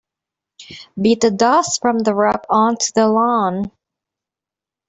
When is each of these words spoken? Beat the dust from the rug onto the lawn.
Beat 0.99 1.21
the 1.21 1.29
dust 1.29 1.79
from 1.79 1.99
the 1.99 2.15
rug 2.15 2.41
onto 2.49 2.91
the 2.95 3.07
lawn. 3.07 3.71